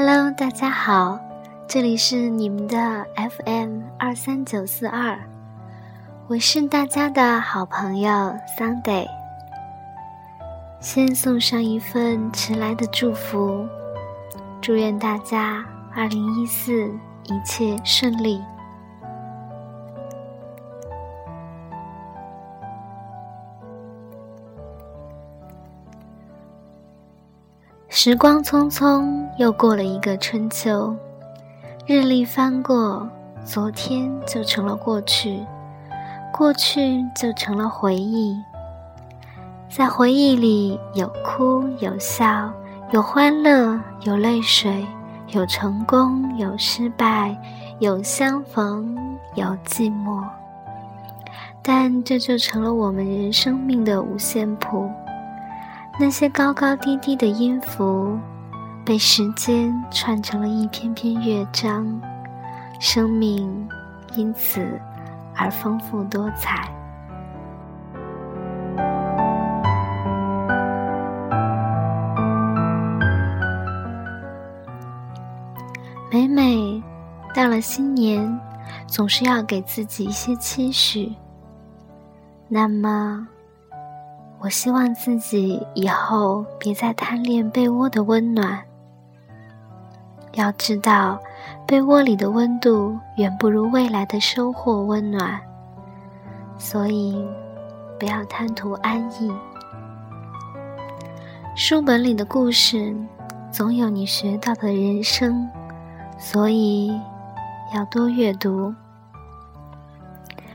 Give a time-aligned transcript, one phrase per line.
[0.00, 1.18] Hello，大家好，
[1.66, 5.18] 这里是你们的 FM 二三九四二，
[6.28, 8.08] 我是大家的好朋友
[8.56, 9.08] Sunday。
[10.78, 13.66] 先送上一份迟来的祝福，
[14.60, 16.88] 祝愿大家二零一四
[17.24, 18.40] 一切顺利。
[28.00, 30.94] 时光匆匆，又过了一个春秋。
[31.84, 33.08] 日历翻过，
[33.44, 35.40] 昨天就成了过去，
[36.32, 38.40] 过去就成了回忆。
[39.68, 42.52] 在回忆里，有哭有笑，
[42.92, 44.86] 有欢乐有泪水，
[45.30, 47.36] 有成功有失败，
[47.80, 48.96] 有相逢
[49.34, 50.22] 有寂寞。
[51.62, 54.88] 但这就成了我们人生命的五线谱。
[56.00, 58.16] 那些高高低低的音符，
[58.84, 62.00] 被时间串成了一篇篇乐章，
[62.78, 63.68] 生命
[64.14, 64.80] 因此
[65.34, 66.72] 而丰富多彩。
[76.12, 76.80] 每每
[77.34, 78.40] 到了新年，
[78.86, 81.12] 总是要给自己一些期许。
[82.48, 83.26] 那么。
[84.40, 88.62] 我希望自己以后别再贪恋被窝的温暖。
[90.34, 91.18] 要知道，
[91.66, 95.40] 被窝里的温度远不如未来的收获温暖，
[96.56, 97.26] 所以
[97.98, 99.32] 不要贪图安逸。
[101.56, 102.94] 书本里的故事，
[103.50, 105.48] 总有你学到的人生，
[106.16, 106.96] 所以
[107.74, 108.72] 要多阅读。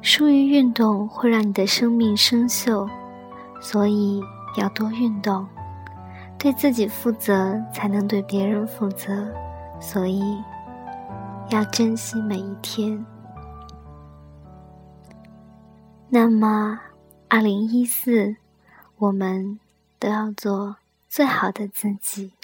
[0.00, 2.88] 疏于运动会让你的生命生锈。
[3.68, 4.22] 所以
[4.56, 5.44] 要多运动，
[6.38, 9.26] 对自己负责，才能对别人负责。
[9.80, 10.22] 所以
[11.50, 13.04] 要珍惜每一天。
[16.08, 16.78] 那么，
[17.28, 18.36] 二零一四，
[18.98, 19.58] 我们
[19.98, 20.76] 都要做
[21.08, 22.35] 最好的自己。